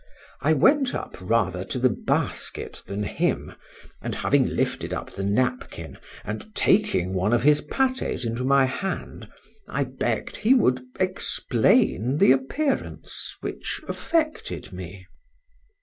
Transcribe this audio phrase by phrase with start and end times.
[0.41, 3.53] —I went up rather to the basket than him,
[4.01, 9.83] and having lifted up the napkin, and taking one of his pâtés into my hand,—I
[9.83, 15.05] begg'd he would explain the appearance which affected me.